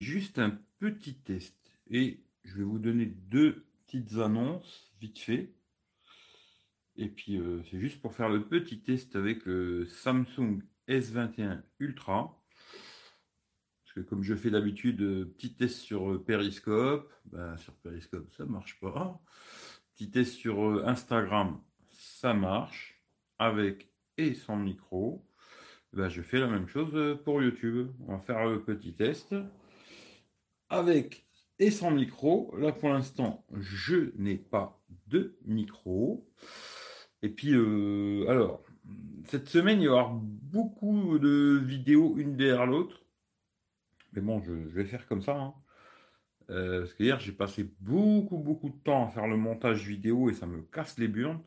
[0.00, 1.56] juste un petit test
[1.90, 5.52] et je vais vous donner deux petites annonces vite fait.
[6.96, 12.42] Et puis euh, c'est juste pour faire le petit test avec le Samsung S21 Ultra.
[13.84, 18.32] Parce que comme je fais d'habitude, euh, petit test sur euh, Periscope, ben, sur Periscope
[18.32, 19.20] ça marche pas.
[19.94, 21.60] Petit test sur Instagram,
[21.90, 23.02] ça marche
[23.38, 25.24] avec et sans micro.
[25.92, 27.90] Ben, je fais la même chose pour YouTube.
[28.06, 29.34] On va faire le petit test
[30.70, 31.26] avec
[31.58, 32.54] et sans micro.
[32.56, 36.28] Là, pour l'instant, je n'ai pas de micro.
[37.22, 38.62] Et puis, euh, alors,
[39.24, 43.02] cette semaine, il y avoir beaucoup de vidéos une derrière l'autre.
[44.12, 45.36] Mais bon, je, vais faire comme ça.
[45.36, 45.54] Hein.
[46.50, 50.34] Euh, parce qu'hier, j'ai passé beaucoup, beaucoup de temps à faire le montage vidéo et
[50.34, 51.40] ça me casse les burnes.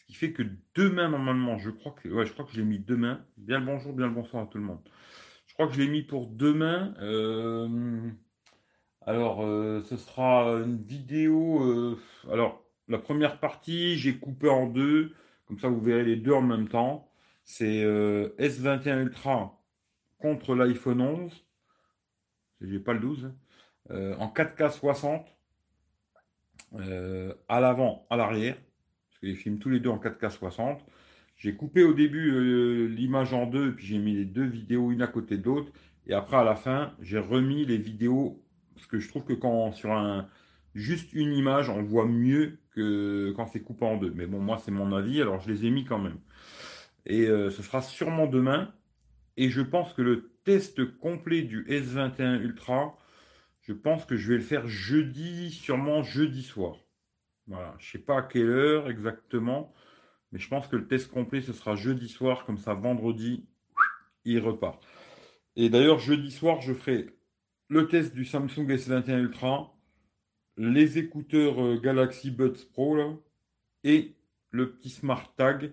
[0.00, 0.42] Ce qui fait que
[0.74, 3.24] demain, normalement, je crois que, ouais, je crois que je l'ai mis demain.
[3.36, 4.80] Bien le bonjour, bien le bonsoir à tout le monde.
[5.46, 6.94] Je crois que je l'ai mis pour demain.
[7.00, 8.10] Euh,
[9.02, 11.62] alors, euh, ce sera une vidéo.
[11.62, 11.98] Euh,
[12.30, 15.14] alors, la première partie, j'ai coupé en deux.
[15.46, 17.10] Comme ça, vous verrez les deux en même temps.
[17.44, 19.58] C'est euh, S21 Ultra
[20.18, 21.32] contre l'iPhone 11.
[22.60, 23.30] J'ai pas le 12.
[23.90, 24.16] Hein.
[24.18, 25.26] en 4K 60.
[27.48, 28.56] à l'avant, à l'arrière.
[29.08, 30.84] Parce que filme tous les deux en 4K 60.
[31.36, 35.06] J'ai coupé au début l'image en deux, puis j'ai mis les deux vidéos une à
[35.06, 35.72] côté de l'autre.
[36.06, 38.42] Et après, à la fin, j'ai remis les vidéos
[38.78, 40.28] parce que je trouve que quand sur un
[40.74, 44.12] juste une image, on voit mieux que quand c'est coupé en deux.
[44.14, 46.20] Mais bon, moi, c'est mon avis, alors je les ai mis quand même.
[47.06, 48.72] Et euh, ce sera sûrement demain.
[49.36, 52.96] Et je pense que le test complet du S21 Ultra,
[53.62, 56.76] je pense que je vais le faire jeudi, sûrement jeudi soir.
[57.48, 59.72] Voilà, je sais pas à quelle heure exactement,
[60.32, 63.46] mais je pense que le test complet, ce sera jeudi soir, comme ça, vendredi,
[64.24, 64.80] il repart.
[65.56, 67.17] Et d'ailleurs, jeudi soir, je ferai
[67.68, 69.74] le test du Samsung S21 Ultra,
[70.56, 73.14] les écouteurs euh, Galaxy Buds Pro là,
[73.84, 74.16] et
[74.50, 75.72] le petit Smart Tag.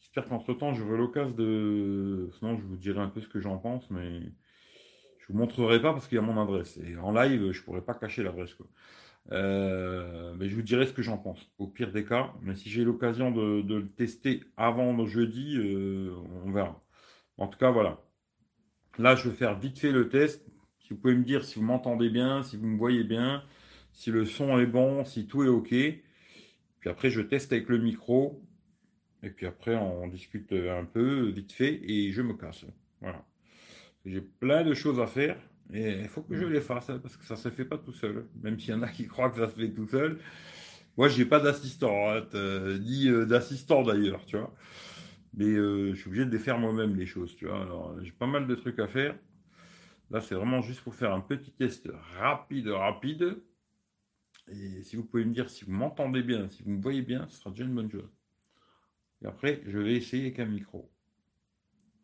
[0.00, 2.30] J'espère qu'entre temps j'aurai l'occasion de.
[2.38, 4.20] Sinon, je vous dirai un peu ce que j'en pense, mais
[5.18, 6.78] je vous montrerai pas parce qu'il y a mon adresse.
[6.78, 8.56] Et en live, je pourrais pas cacher l'adresse.
[9.32, 12.32] Euh, mais je vous dirai ce que j'en pense, au pire des cas.
[12.42, 16.14] Mais si j'ai l'occasion de, le tester avant le jeudi, euh,
[16.44, 16.82] on verra.
[17.36, 18.00] En tout cas, voilà.
[18.98, 20.46] Là, je vais faire vite fait le test.
[20.86, 23.42] Si vous pouvez me dire si vous m'entendez bien, si vous me voyez bien,
[23.92, 25.70] si le son est bon, si tout est OK.
[25.70, 28.40] Puis après, je teste avec le micro.
[29.24, 32.66] Et puis après, on discute un peu, vite fait, et je me casse.
[33.00, 33.24] Voilà.
[34.04, 35.36] J'ai plein de choses à faire.
[35.72, 37.78] Et il faut que je les fasse, hein, parce que ça ne se fait pas
[37.78, 38.28] tout seul.
[38.40, 40.20] Même s'il y en a qui croient que ça se fait tout seul.
[40.96, 42.22] Moi, je n'ai pas d'assistant, hein,
[42.80, 44.54] ni euh, d'assistant d'ailleurs, tu vois.
[45.34, 47.60] Mais euh, je suis obligé de les faire moi-même, les choses, tu vois.
[47.60, 49.16] Alors, j'ai pas mal de trucs à faire.
[50.10, 53.42] Là, c'est vraiment juste pour faire un petit test rapide, rapide.
[54.48, 57.26] Et si vous pouvez me dire si vous m'entendez bien, si vous me voyez bien,
[57.28, 58.08] ce sera déjà une bonne chose.
[59.22, 60.88] Et après, je vais essayer avec un micro.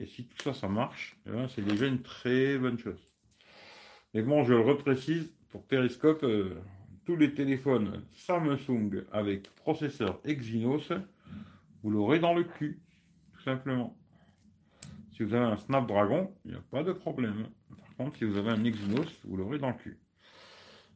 [0.00, 3.08] Et si tout ça, ça marche, eh ben, c'est déjà une très bonne chose.
[4.14, 6.60] Mais bon, je le reprécise, pour Periscope, euh,
[7.04, 10.92] tous les téléphones Samsung avec processeur Exynos,
[11.82, 12.80] vous l'aurez dans le cul,
[13.32, 13.96] tout simplement.
[15.12, 17.46] Si vous avez un Snapdragon, il n'y a pas de problème
[18.16, 19.98] si vous avez un Exynos, vous l'aurez dans le cul.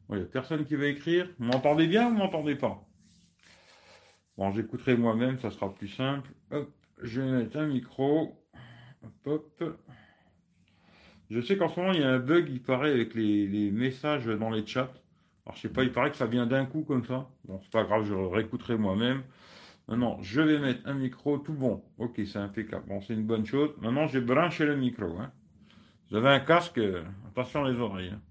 [0.09, 1.29] Il n'y a personne qui va écrire.
[1.37, 2.83] Vous m'entendez bien ou vous m'entendez pas?
[4.37, 6.31] Bon, j'écouterai moi-même, ça sera plus simple.
[6.51, 6.71] Hop,
[7.01, 8.39] je vais mettre un micro.
[9.25, 9.27] Hop,
[9.59, 9.79] hop.
[11.29, 14.25] Je sais qu'en ce moment, il y a un bug, il paraît, avec les, messages
[14.25, 14.93] dans les chats.
[15.45, 17.29] Alors, je sais pas, il paraît que ça vient d'un coup comme ça.
[17.45, 19.23] Bon, c'est pas grave, je réécouterai moi-même.
[19.87, 21.83] Maintenant, je vais mettre un micro tout bon.
[21.97, 22.85] Ok, c'est impeccable.
[22.87, 23.71] Bon, c'est une bonne chose.
[23.81, 25.17] Maintenant, j'ai branché le micro.
[25.19, 25.31] Hein.
[26.09, 26.79] Vous avez un casque,
[27.27, 28.13] attention les oreilles.
[28.13, 28.21] Hein.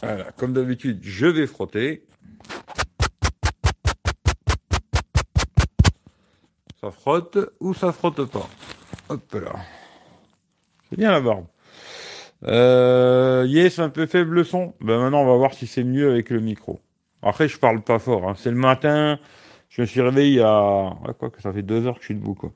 [0.00, 2.06] Voilà, comme d'habitude, je vais frotter.
[6.80, 8.48] Ça frotte ou ça frotte pas.
[9.08, 9.56] Hop là.
[10.90, 11.46] C'est bien la barbe.
[12.44, 14.74] Euh, yes, un peu faible le son.
[14.80, 16.80] Ben maintenant, on va voir si c'est mieux avec le micro.
[17.22, 18.28] Après, je parle pas fort.
[18.28, 18.34] Hein.
[18.36, 19.18] C'est le matin.
[19.74, 20.96] Je me suis réveillé à...
[21.18, 22.52] quoi que ça fait deux heures que je suis debout, quoi.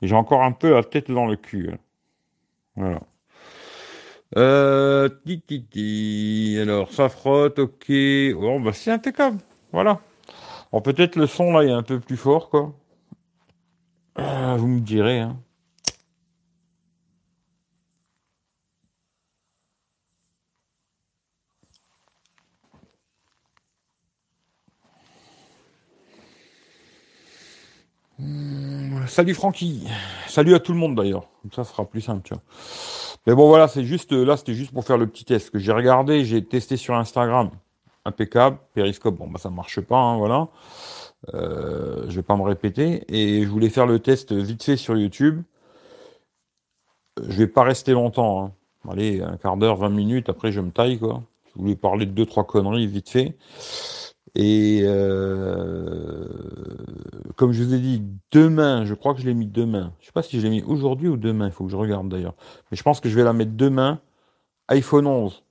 [0.00, 1.68] j'ai encore un peu la tête dans le cul.
[1.70, 1.78] Hein.
[2.76, 3.00] Voilà.
[4.38, 7.92] Euh, ti, Alors, ça frotte, ok.
[8.40, 9.38] Bon, bah, c'est impeccable.
[9.70, 10.00] Voilà.
[10.72, 12.72] Bon, peut-être le son, là, est un peu plus fort, quoi.
[14.18, 15.36] Euh, vous me direz, hein.
[29.06, 29.86] Salut Francky.
[30.26, 31.28] Salut à tout le monde d'ailleurs.
[31.42, 32.42] Comme ça, sera plus simple, tu vois.
[33.26, 35.72] Mais bon, voilà, c'est juste, là, c'était juste pour faire le petit test que j'ai
[35.72, 37.50] regardé, j'ai testé sur Instagram.
[38.04, 38.58] Impeccable.
[38.72, 40.48] Périscope, bon, bah, ça marche pas, hein, voilà.
[41.34, 43.04] Euh, je vais pas me répéter.
[43.08, 45.42] Et je voulais faire le test vite fait sur YouTube.
[47.20, 48.52] Je vais pas rester longtemps, hein.
[48.88, 51.22] Allez, un quart d'heure, 20 minutes, après je me taille, quoi.
[51.54, 53.36] Je voulais parler de deux, trois conneries vite fait.
[54.38, 56.28] Et euh,
[57.36, 58.02] comme je vous ai dit,
[58.32, 59.94] demain, je crois que je l'ai mis demain.
[59.98, 62.10] Je sais pas si je l'ai mis aujourd'hui ou demain, il faut que je regarde
[62.10, 62.34] d'ailleurs.
[62.70, 63.98] Mais je pense que je vais la mettre demain.
[64.68, 65.42] iPhone 11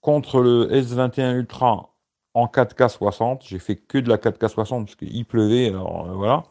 [0.00, 1.90] contre le S21 Ultra
[2.34, 3.42] en 4K 60.
[3.46, 6.44] J'ai fait que de la 4K 60 parce qu'il pleuvait, alors euh, voilà.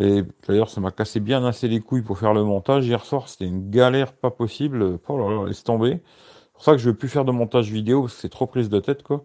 [0.00, 2.86] Et d'ailleurs, ça m'a cassé bien assez les couilles pour faire le montage.
[2.86, 5.00] Hier soir, c'était une galère pas possible.
[5.08, 6.00] Oh là là, laisse tomber.
[6.44, 8.46] C'est pour ça que je veux plus faire de montage vidéo parce que c'est trop
[8.46, 9.24] prise de tête, quoi.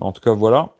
[0.00, 0.70] En tout cas, voilà.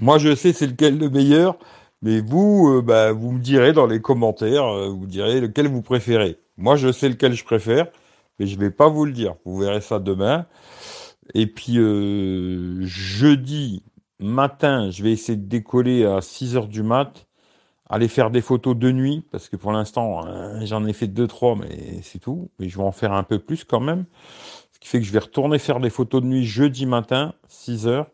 [0.00, 1.58] Moi, je sais c'est lequel le meilleur,
[2.02, 5.82] mais vous, euh, bah, vous me direz dans les commentaires, euh, vous direz lequel vous
[5.82, 6.38] préférez.
[6.56, 7.88] Moi, je sais lequel je préfère,
[8.38, 9.34] mais je vais pas vous le dire.
[9.44, 10.46] Vous verrez ça demain.
[11.34, 13.82] Et puis euh, jeudi
[14.20, 17.26] matin, je vais essayer de décoller à 6 heures du mat,
[17.90, 20.22] aller faire des photos de nuit, parce que pour l'instant,
[20.64, 22.50] j'en ai fait deux trois, mais c'est tout.
[22.58, 24.04] Mais je vais en faire un peu plus quand même.
[24.80, 27.88] Ce qui fait que je vais retourner faire des photos de nuit jeudi matin, 6
[27.88, 28.06] heures.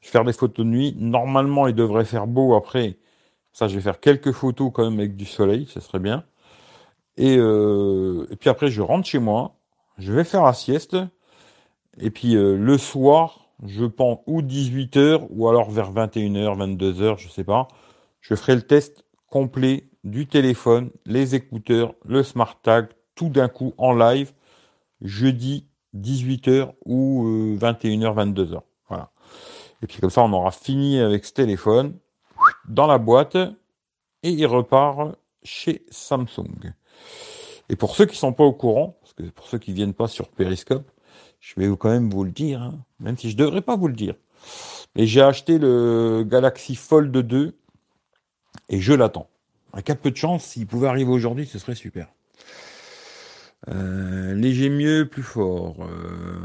[0.00, 0.96] Je vais faire des photos de nuit.
[0.98, 2.98] Normalement, il devrait faire beau après.
[3.52, 6.24] Ça, je vais faire quelques photos quand même avec du soleil, ce serait bien.
[7.16, 9.56] Et, euh, puis après, je rentre chez moi.
[9.98, 10.96] Je vais faire la sieste.
[11.98, 17.28] Et puis euh, le soir, je pense ou 18h ou alors vers 21h, 22h, je
[17.28, 17.68] sais pas.
[18.20, 23.74] Je ferai le test complet du téléphone, les écouteurs, le smart tag, tout d'un coup
[23.76, 24.32] en live
[25.02, 25.66] jeudi
[25.96, 28.60] 18h ou 21h, euh, 22h.
[28.88, 29.10] Voilà.
[29.82, 31.94] Et puis comme ça, on aura fini avec ce téléphone
[32.68, 36.72] dans la boîte et il repart chez Samsung.
[37.68, 40.08] Et pour ceux qui sont pas au courant, parce que pour ceux qui viennent pas
[40.08, 40.90] sur Periscope,
[41.38, 43.94] je vais quand même vous le dire, hein, même si je devrais pas vous le
[43.94, 44.14] dire.
[44.96, 47.56] Mais j'ai acheté le Galaxy Fold 2
[48.68, 49.28] et je l'attends.
[49.72, 52.08] Avec un peu de chance, s'il pouvait arriver aujourd'hui, ce serait super.
[53.68, 55.76] Euh, léger mieux, plus fort.
[55.80, 56.38] Euh,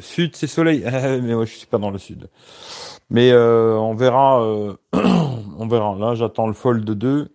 [0.00, 0.82] sud, c'est soleil.
[0.84, 2.30] mais moi, je suis pas dans le sud.
[3.10, 4.40] Mais euh, on verra.
[4.92, 5.96] on verra.
[5.98, 7.34] Là, j'attends le Fold 2.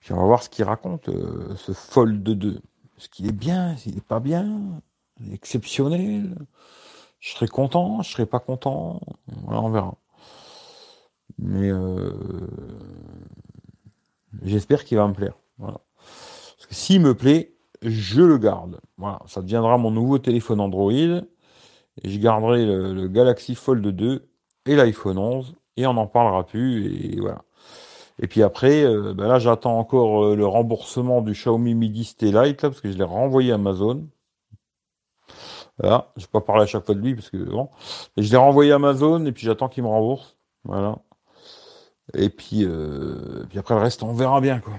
[0.00, 1.08] Puis on va voir ce qu'il raconte,
[1.56, 2.60] ce Fold 2.
[2.98, 4.80] Ce qu'il est bien, s'il est pas bien,
[5.32, 6.34] exceptionnel.
[7.20, 9.00] Je serai content, je serai pas content.
[9.44, 9.94] Voilà, on verra.
[11.38, 11.70] Mais
[14.42, 15.34] j'espère qu'il va me plaire.
[15.58, 15.80] Voilà.
[16.72, 17.52] S'il me plaît,
[17.82, 18.80] je le garde.
[18.96, 20.92] Voilà, ça deviendra mon nouveau téléphone Android.
[20.92, 24.26] Et je garderai le, Galaxy Fold 2
[24.66, 27.42] et l'iPhone 11 et on n'en parlera plus et voilà.
[28.18, 32.16] Et puis après, euh, ben là j'attends encore euh, le remboursement du Xiaomi Mi 10
[32.16, 34.08] T Lite parce que je l'ai renvoyé à Amazon.
[35.78, 37.68] Voilà, je vais pas parler à chaque fois de lui parce que bon,
[38.16, 40.38] je l'ai renvoyé à Amazon et puis j'attends qu'il me rembourse.
[40.64, 40.98] Voilà.
[42.14, 44.74] Et puis, euh, puis après le reste on verra bien quoi.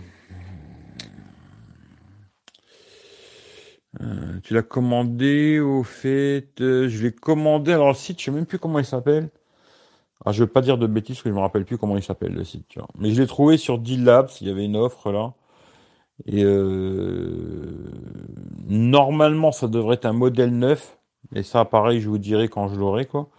[4.01, 7.73] Euh, tu l'as commandé au fait, euh, je l'ai commandé.
[7.73, 9.29] Alors le site, je sais même plus comment il s'appelle.
[10.25, 12.03] Ah, je veux pas dire de bêtises parce que je me rappelle plus comment il
[12.03, 12.67] s'appelle le site.
[12.69, 12.87] Tu vois.
[12.97, 14.29] Mais je l'ai trouvé sur D-Labs.
[14.41, 15.33] Il y avait une offre là.
[16.25, 17.91] Et euh,
[18.67, 20.97] normalement, ça devrait être un modèle neuf.
[21.31, 23.29] Mais ça, pareil, je vous dirai quand je l'aurai quoi.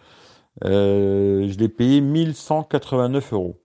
[0.63, 3.61] je l'ai payé 1189 euros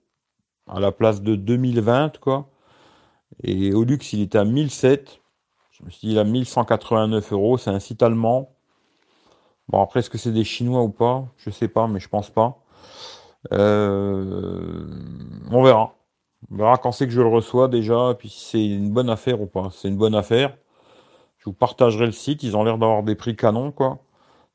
[0.67, 2.49] à la place de 2020 quoi.
[3.43, 5.20] Et au luxe, il était à 1007.
[5.81, 8.53] Je me suis dit, là, 1189 euros, c'est un site allemand.
[9.67, 11.25] Bon, après, est-ce que c'est des Chinois ou pas?
[11.37, 12.63] Je sais pas, mais je pense pas.
[13.51, 14.85] Euh,
[15.51, 15.95] on verra.
[16.51, 19.41] On verra quand c'est que je le reçois déjà, puis si c'est une bonne affaire
[19.41, 19.69] ou pas.
[19.71, 20.55] C'est une bonne affaire.
[21.39, 22.43] Je vous partagerai le site.
[22.43, 23.99] Ils ont l'air d'avoir des prix canons, quoi.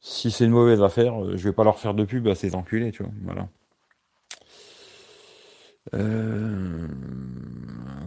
[0.00, 2.54] Si c'est une mauvaise affaire, euh, je vais pas leur faire de pub à ces
[2.54, 3.12] enculés, tu vois.
[3.24, 3.48] Voilà.
[5.94, 6.86] Euh...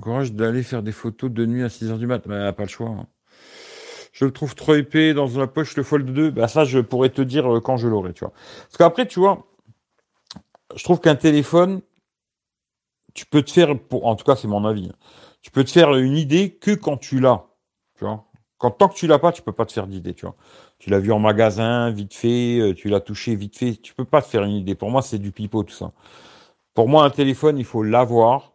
[0.01, 2.27] Courage d'aller faire des photos de nuit à 6h du mat.
[2.27, 2.89] Bah, pas le choix.
[2.89, 3.07] Hein.
[4.11, 6.31] Je le trouve trop épais dans la poche, le Fold 2.
[6.31, 8.33] Bah, ça, je pourrais te dire euh, quand je l'aurai, tu vois.
[8.63, 9.45] Parce qu'après, tu vois,
[10.75, 11.81] je trouve qu'un téléphone,
[13.13, 14.95] tu peux te faire, pour, en tout cas, c'est mon avis, hein,
[15.41, 17.45] tu peux te faire une idée que quand tu l'as,
[17.97, 18.25] tu vois.
[18.57, 20.35] Quand tant que tu l'as pas, tu peux pas te faire d'idée, tu vois.
[20.79, 24.03] Tu l'as vu en magasin, vite fait, euh, tu l'as touché vite fait, tu peux
[24.05, 24.75] pas te faire une idée.
[24.75, 25.93] Pour moi, c'est du pipeau tout ça.
[26.73, 28.53] Pour moi, un téléphone, il faut l'avoir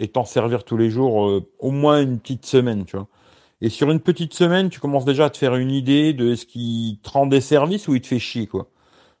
[0.00, 3.08] et t'en servir tous les jours, euh, au moins une petite semaine, tu vois.
[3.60, 6.46] Et sur une petite semaine, tu commences déjà à te faire une idée de ce
[6.46, 8.70] qui te rend des services ou il te fait chier, quoi.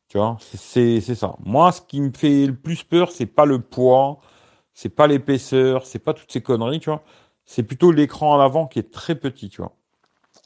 [0.08, 1.36] Tu vois, c'est ça.
[1.44, 4.20] Moi, ce qui me fait le plus peur, c'est pas le poids,
[4.72, 7.02] c'est pas l'épaisseur, c'est pas toutes ces conneries, tu vois.
[7.44, 9.74] C'est plutôt l'écran à l'avant qui est très petit, tu vois.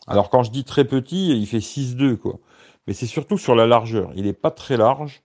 [0.07, 2.39] Alors quand je dis très petit, il fait 6,2 quoi.
[2.87, 4.11] Mais c'est surtout sur la largeur.
[4.17, 5.23] Il n'est pas très large.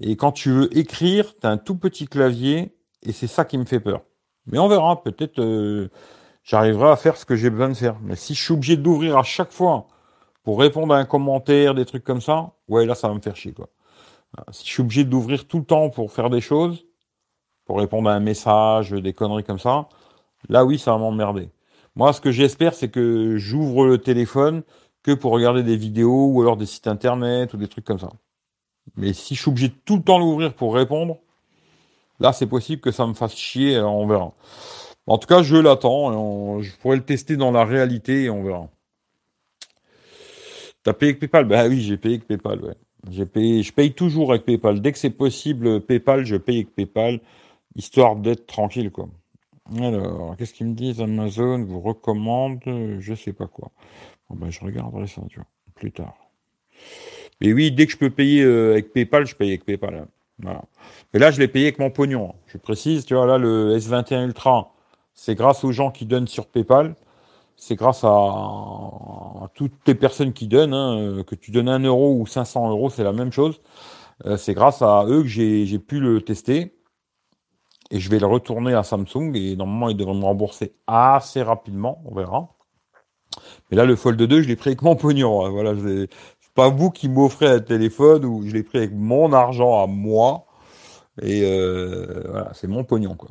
[0.00, 3.58] Et quand tu veux écrire, tu as un tout petit clavier et c'est ça qui
[3.58, 4.02] me fait peur.
[4.46, 5.02] Mais on verra.
[5.02, 5.88] Peut-être euh,
[6.44, 7.96] j'arriverai à faire ce que j'ai besoin de faire.
[8.02, 9.88] Mais si je suis obligé d'ouvrir à chaque fois
[10.42, 13.36] pour répondre à un commentaire, des trucs comme ça, ouais, là, ça va me faire
[13.36, 13.68] chier, quoi.
[14.50, 16.84] Si je suis obligé d'ouvrir tout le temps pour faire des choses,
[17.64, 19.88] pour répondre à un message, des conneries comme ça,
[20.48, 21.50] là, oui, ça va m'emmerder.
[21.96, 24.62] Moi, ce que j'espère, c'est que j'ouvre le téléphone
[25.02, 28.10] que pour regarder des vidéos ou alors des sites internet ou des trucs comme ça.
[28.96, 31.18] Mais si je suis obligé de tout le temps l'ouvrir pour répondre,
[32.20, 34.32] là, c'est possible que ça me fasse chier, on verra.
[35.06, 38.68] En tout cas, je l'attends, je pourrais le tester dans la réalité et on verra.
[40.82, 41.44] T'as payé avec PayPal?
[41.46, 43.26] Bah oui, j'ai payé avec PayPal, ouais.
[43.26, 44.80] Payé, je paye toujours avec PayPal.
[44.80, 47.20] Dès que c'est possible, PayPal, je paye avec PayPal,
[47.74, 49.08] histoire d'être tranquille, quoi.
[49.78, 51.00] Alors, qu'est-ce qu'ils me disent?
[51.00, 52.60] Amazon vous recommande,
[53.00, 53.70] je sais pas quoi.
[54.28, 56.16] Bon ben, je regarderai ça, tu vois, plus tard.
[57.40, 59.94] Mais oui, dès que je peux payer euh, avec PayPal, je paye avec PayPal.
[59.94, 60.08] Hein.
[60.38, 60.62] Voilà.
[61.14, 62.34] Là, je l'ai payé avec mon pognon.
[62.46, 64.74] Je précise, tu vois, là, le S21 Ultra,
[65.14, 66.94] c'est grâce aux gens qui donnent sur PayPal
[67.56, 72.14] c'est grâce à, toutes les personnes qui donnent, hein, euh, que tu donnes 1 euro
[72.20, 73.60] ou 500 euros, c'est la même chose.
[74.26, 76.74] Euh, c'est grâce à eux que j'ai pu le tester.
[77.90, 82.02] Et je vais le retourner à Samsung et normalement ils devraient me rembourser assez rapidement,
[82.04, 82.48] on verra.
[83.70, 85.48] Mais là le Fold 2, je l'ai pris avec mon pognon.
[85.50, 85.72] Voilà,
[86.56, 90.46] pas vous qui m'offrez un téléphone ou je l'ai pris avec mon argent à moi.
[91.22, 93.30] Et euh, voilà, c'est mon pognon quoi.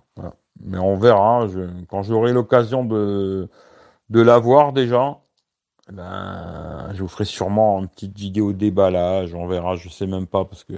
[0.61, 1.43] Mais on verra.
[1.43, 1.49] Hein,
[1.89, 3.49] quand j'aurai l'occasion de
[4.09, 5.19] de l'avoir déjà,
[5.91, 10.45] ben, je vous ferai sûrement une petite vidéo déballage, on verra, je sais même pas
[10.45, 10.73] parce que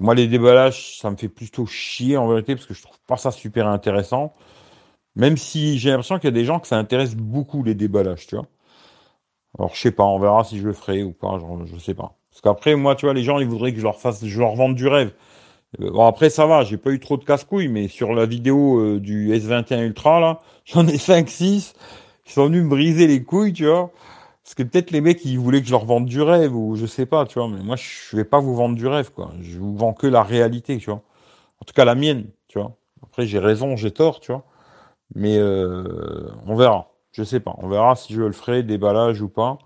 [0.00, 3.16] moi les déballages, ça me fait plutôt chier en vérité parce que je trouve pas
[3.16, 4.34] ça super intéressant.
[5.16, 8.26] Même si j'ai l'impression qu'il y a des gens que ça intéresse beaucoup les déballages,
[8.26, 8.46] tu vois.
[9.58, 11.94] Alors je sais pas, on verra si je le ferai ou pas, je, je sais
[11.94, 12.16] pas.
[12.30, 14.54] Parce qu'après moi, tu vois, les gens ils voudraient que je leur fasse, je leur
[14.54, 15.12] vende du rêve.
[15.80, 18.78] Euh, bon après ça va, j'ai pas eu trop de casse-couilles, mais sur la vidéo
[18.80, 21.74] euh, du S21 Ultra là, j'en ai 5-6
[22.24, 23.90] qui sont venus me briser les couilles, tu vois.
[24.44, 26.86] Parce que peut-être les mecs ils voulaient que je leur vende du rêve ou je
[26.86, 27.48] sais pas, tu vois.
[27.48, 29.32] Mais moi je vais pas vous vendre du rêve quoi.
[29.40, 31.02] Je vous vends que la réalité, tu vois.
[31.60, 32.76] En tout cas la mienne, tu vois.
[33.02, 34.44] Après j'ai raison, j'ai tort, tu vois.
[35.14, 36.90] Mais euh, on verra.
[37.12, 37.54] Je sais pas.
[37.58, 39.58] On verra si je le ferai déballage ou pas.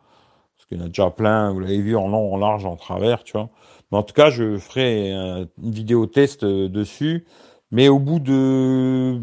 [0.57, 1.53] Parce qu'il y en a déjà plein.
[1.53, 3.51] Vous l'avez vu en long, en large, en travers, tu vois
[3.97, 7.25] en tout cas, je ferai une vidéo test euh, dessus,
[7.71, 9.21] mais au bout de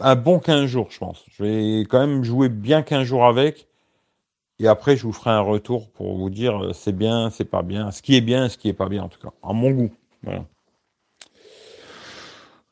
[0.00, 1.24] un bon 15 jours, je pense.
[1.30, 3.66] Je vais quand même jouer bien 15 jours avec.
[4.60, 7.62] Et après, je vous ferai un retour pour vous dire euh, c'est bien, c'est pas
[7.62, 9.70] bien, ce qui est bien, ce qui est pas bien, en tout cas, à mon
[9.70, 9.90] goût.
[10.22, 10.44] Voilà.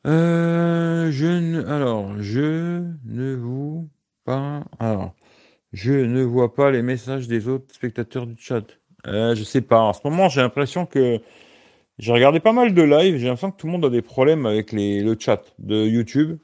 [0.05, 3.87] Euh, je ne, alors, je ne vous
[4.27, 5.13] alors,
[5.73, 8.63] je ne vois pas les messages des autres spectateurs du chat.
[9.07, 9.81] Euh, je sais pas.
[9.81, 11.21] En ce moment, j'ai l'impression que
[11.99, 13.17] j'ai regardé pas mal de live.
[13.17, 16.39] J'ai l'impression que tout le monde a des problèmes avec le chat de YouTube.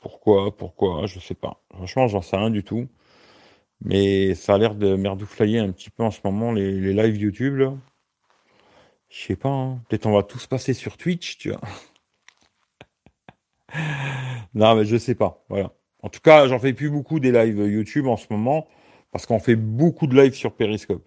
[0.00, 1.62] Pourquoi Pourquoi Je sais pas.
[1.74, 2.88] Franchement, j'en sais rien du tout.
[3.82, 7.16] Mais ça a l'air de merdouflayer un petit peu en ce moment les, les lives
[7.16, 7.74] YouTube là.
[9.08, 9.48] Je sais pas.
[9.50, 9.80] Hein.
[9.88, 11.60] Peut-être on va tous passer sur Twitch, tu vois.
[14.54, 15.44] non, mais je sais pas.
[15.48, 15.72] Voilà.
[16.06, 18.68] En tout cas, j'en fais plus beaucoup des lives YouTube en ce moment
[19.10, 21.04] parce qu'on fait beaucoup de lives sur Periscope.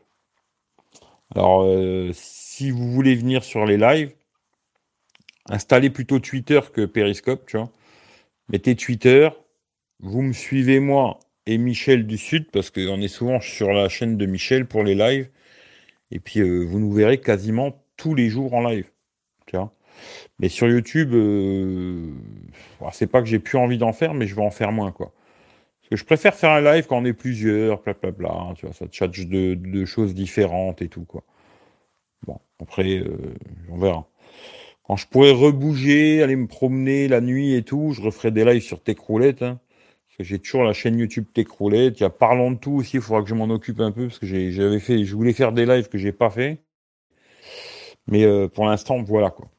[1.33, 4.13] Alors, euh, si vous voulez venir sur les lives,
[5.47, 7.71] installez plutôt Twitter que Periscope, tu vois.
[8.49, 9.29] Mettez Twitter,
[10.01, 14.17] vous me suivez moi et Michel du Sud, parce qu'on est souvent sur la chaîne
[14.17, 15.29] de Michel pour les lives.
[16.11, 18.89] Et puis, euh, vous nous verrez quasiment tous les jours en live.
[19.45, 19.73] Tu vois.
[20.39, 22.13] Mais sur YouTube, euh,
[22.91, 25.13] c'est pas que j'ai plus envie d'en faire, mais je vais en faire moins, quoi
[25.95, 29.55] je préfère faire un live quand on est plusieurs, blablabla, tu vois, ça te de,
[29.55, 31.23] de, choses différentes et tout, quoi.
[32.27, 33.33] Bon, après, euh,
[33.69, 34.07] on verra.
[34.83, 38.61] Quand je pourrais rebouger, aller me promener la nuit et tout, je referai des lives
[38.61, 39.59] sur Techroulette, hein,
[40.07, 41.99] parce que j'ai toujours la chaîne YouTube Techroulette.
[41.99, 44.07] Il y a Parlons de tout aussi, il faudra que je m'en occupe un peu,
[44.07, 46.63] parce que j'avais fait, je voulais faire des lives que j'ai pas fait.
[48.07, 49.49] Mais euh, pour l'instant, voilà, quoi.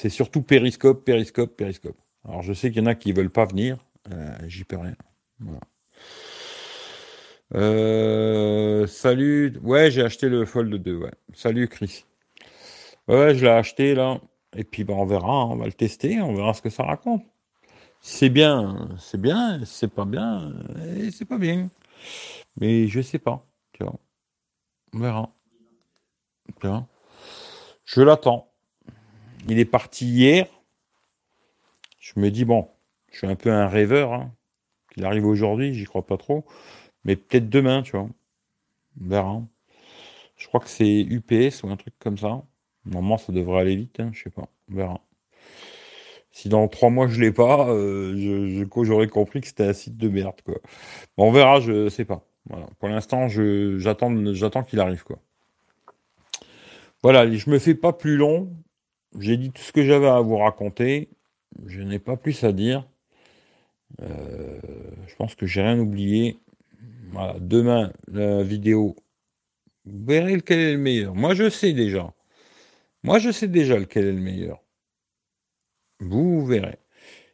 [0.00, 1.96] C'est surtout Périscope, Périscope, Périscope.
[2.24, 3.78] Alors je sais qu'il y en a qui veulent pas venir,
[4.12, 4.94] euh, j'y peux rien.
[7.56, 9.58] Euh, salut.
[9.60, 10.96] Ouais, j'ai acheté le Fold 2.
[10.98, 11.10] Ouais.
[11.34, 12.04] Salut Chris.
[13.08, 14.20] Ouais, je l'ai acheté là.
[14.56, 15.48] Et puis ben, on verra, hein.
[15.50, 17.24] on va le tester, on verra ce que ça raconte.
[18.00, 20.52] C'est bien, c'est bien, c'est pas bien,
[21.10, 21.70] c'est pas bien.
[22.60, 23.98] Mais je sais pas, tu vois.
[24.94, 25.32] On verra.
[27.84, 28.47] Je l'attends.
[29.48, 30.46] Il est parti hier.
[31.98, 32.68] Je me dis, bon,
[33.10, 34.12] je suis un peu un rêveur.
[34.12, 34.32] Hein.
[34.92, 36.44] Qu'il arrive aujourd'hui, j'y crois pas trop.
[37.04, 38.08] Mais peut-être demain, tu vois.
[39.00, 39.42] On verra.
[40.36, 42.42] Je crois que c'est UPS ou un truc comme ça.
[42.84, 44.00] Normalement, ça devrait aller vite.
[44.00, 44.48] Hein, je sais pas.
[44.70, 45.00] On verra.
[46.30, 50.08] Si dans trois mois je l'ai pas, euh, j'aurais compris que c'était un site de
[50.08, 50.54] merde, quoi.
[51.16, 52.22] on verra, je sais pas.
[52.78, 55.18] Pour l'instant, j'attends, j'attends qu'il arrive, quoi.
[57.02, 58.52] Voilà, je me fais pas plus long.
[59.18, 61.08] J'ai dit tout ce que j'avais à vous raconter.
[61.66, 62.86] Je n'ai pas plus à dire.
[64.02, 64.60] Euh,
[65.06, 66.38] je pense que j'ai rien oublié.
[67.12, 68.96] Voilà, demain, la vidéo.
[69.86, 71.14] Vous verrez lequel est le meilleur.
[71.14, 72.12] Moi, je sais déjà.
[73.02, 74.62] Moi, je sais déjà lequel est le meilleur.
[76.00, 76.78] Vous verrez.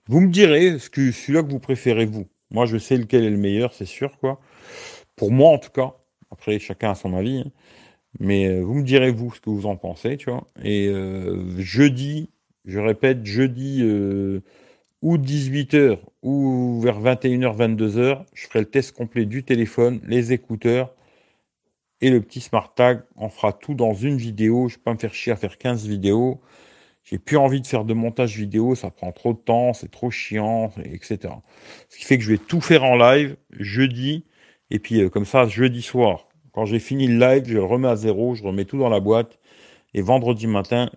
[0.06, 2.28] Vous me direz ce que celui-là que vous préférez vous.
[2.50, 4.40] Moi, je sais lequel est le meilleur, c'est sûr, quoi.
[5.16, 5.94] Pour moi, en tout cas.
[6.30, 7.38] Après, chacun a son avis.
[7.38, 7.50] Hein.
[8.20, 10.48] Mais euh, vous me direz, vous, ce que vous en pensez, tu vois.
[10.62, 12.30] Et euh, jeudi,
[12.64, 14.40] je répète, jeudi euh,
[15.02, 20.94] ou 18h ou vers 21h, 22h, je ferai le test complet du téléphone, les écouteurs
[22.00, 23.02] et le petit smart tag.
[23.16, 24.68] On fera tout dans une vidéo.
[24.68, 26.40] Je ne vais pas me faire chier à faire 15 vidéos.
[27.04, 30.10] J'ai plus envie de faire de montage vidéo, ça prend trop de temps, c'est trop
[30.10, 31.34] chiant, etc.
[31.90, 34.24] Ce qui fait que je vais tout faire en live jeudi,
[34.70, 37.96] et puis comme ça, jeudi soir, quand j'ai fini le live, je le remets à
[37.96, 39.40] zéro, je remets tout dans la boîte,
[39.92, 40.88] et vendredi matin,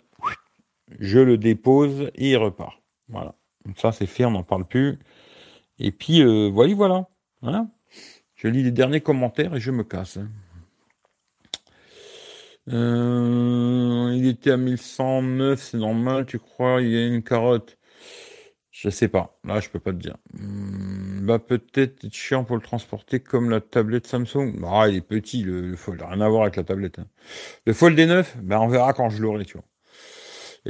[1.00, 2.80] je le dépose et il repart.
[3.10, 3.36] Voilà.
[3.66, 5.00] Donc ça, c'est fait, on n'en parle plus.
[5.80, 7.08] Et puis, euh, voilà,
[7.42, 7.68] voilà.
[8.36, 10.20] Je lis les derniers commentaires et je me casse.
[12.70, 17.78] Euh, il était à 1109, c'est normal, tu crois Il y a une carotte?
[18.70, 19.40] Je sais pas.
[19.44, 20.18] Là, je peux pas te dire.
[20.34, 24.54] Hmm, bah, peut-être chiant pour le transporter comme la tablette Samsung.
[24.66, 26.02] Ah, il est petit, le, Fold.
[26.02, 27.00] Rien à voir avec la tablette.
[27.00, 27.08] Hein.
[27.66, 29.66] Le Fold D9, bah, on verra quand je l'aurai, tu vois.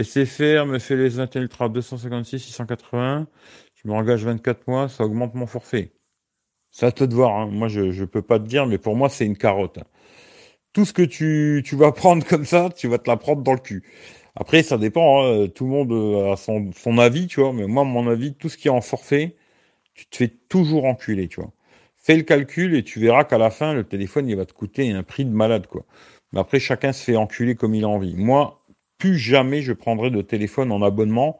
[0.03, 3.27] SFR me fait les Intel Ultra 256, 680.
[3.75, 5.93] Je m'engage 24 mois, ça augmente mon forfait.
[6.71, 7.31] Ça à toi.
[7.31, 7.47] Hein.
[7.47, 9.79] Moi, je, je peux pas te dire, mais pour moi, c'est une carotte.
[10.73, 13.53] Tout ce que tu, tu vas prendre comme ça, tu vas te la prendre dans
[13.53, 13.83] le cul.
[14.35, 17.83] Après, ça dépend, hein, tout le monde a son, son avis, tu vois, mais moi,
[17.83, 19.35] mon avis, tout ce qui est en forfait,
[19.97, 21.51] tu te fais toujours enculer, tu vois.
[21.97, 24.91] Fais le calcul et tu verras qu'à la fin, le téléphone, il va te coûter
[24.91, 25.85] un prix de malade, quoi.
[26.31, 28.15] Mais après, chacun se fait enculer comme il a envie.
[28.15, 28.63] Moi,
[28.97, 31.39] plus jamais je prendrai de téléphone en abonnement.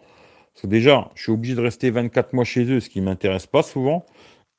[0.53, 3.45] Parce que déjà, je suis obligé de rester 24 mois chez eux, ce qui m'intéresse
[3.45, 4.05] pas souvent.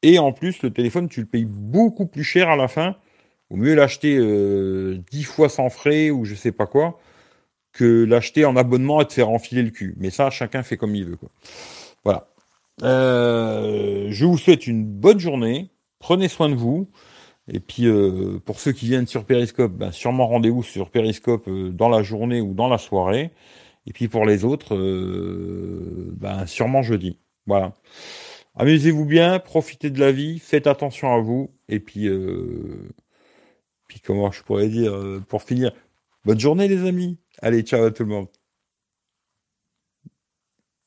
[0.02, 2.96] Et en plus, le téléphone, tu le payes beaucoup plus cher à la fin
[3.50, 7.00] Vaut mieux l'acheter euh, dix fois sans frais ou je sais pas quoi
[7.72, 9.94] que l'acheter en abonnement et te faire enfiler le cul.
[9.98, 11.16] Mais ça, chacun fait comme il veut.
[11.16, 11.30] Quoi.
[12.04, 12.28] Voilà.
[12.82, 15.70] Euh, je vous souhaite une bonne journée.
[15.98, 16.90] Prenez soin de vous.
[17.50, 21.88] Et puis euh, pour ceux qui viennent sur Periscope, ben, sûrement rendez-vous sur Periscope dans
[21.88, 23.30] la journée ou dans la soirée.
[23.86, 24.76] Et puis pour les autres,
[26.16, 27.18] ben, sûrement jeudi.
[27.46, 27.72] Voilà.
[28.54, 31.50] Amusez-vous bien, profitez de la vie, faites attention à vous.
[31.68, 32.08] Et puis
[33.88, 35.72] puis comment je pourrais dire, euh, pour finir,
[36.24, 37.18] bonne journée les amis.
[37.42, 38.28] Allez, ciao à tout le monde.